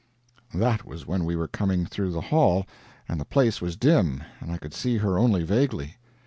[0.51, 2.65] That was when we were coming through the hall,
[3.07, 5.97] and the place was dim, and I could see her only vaguely.